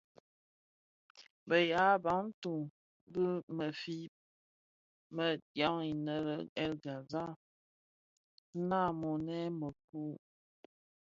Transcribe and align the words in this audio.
Bë 1.47 1.57
yaa 1.71 1.93
Bantu 2.03 2.55
(ya 2.65 2.69
Bafia) 2.73 3.11
bi 3.11 3.25
mëfye 3.55 4.09
më 5.15 5.27
dyaň 5.53 5.77
innë 5.91 6.13
le 6.13 6.17
bahr 6.41 6.45
El 6.63 6.73
Ghazal 6.83 7.33
nnamonèn 8.59 9.49
mëkoo. 9.59 10.13